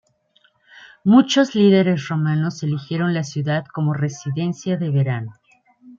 [1.03, 5.33] Muchos líderes romanos eligieron la ciudad como residencia de verano.